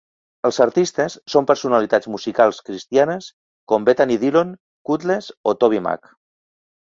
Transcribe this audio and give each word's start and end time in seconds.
Els 0.47 0.57
artistes 0.63 1.17
són 1.33 1.47
personalitats 1.51 2.09
musicals 2.13 2.61
cristianes 2.69 3.27
com 3.73 3.85
Bethany 3.91 4.15
Dillon, 4.25 4.57
Kutless 4.91 5.31
o 5.53 5.55
tobyMac. 5.67 6.11